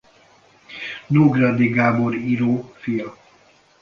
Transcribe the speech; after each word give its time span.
Nógrádi 1.07 1.69
Gábor 1.69 2.15
író 2.15 2.73
fia. 2.75 3.17